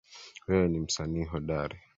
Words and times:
Wewe 0.47 0.67
ni 0.69 0.79
msanii 0.79 1.23
hodari 1.23 1.77